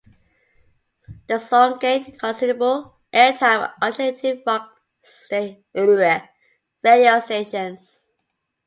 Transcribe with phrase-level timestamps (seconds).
[1.27, 4.75] The song gained considerable airtime on alternative rock
[6.83, 8.09] radio stations.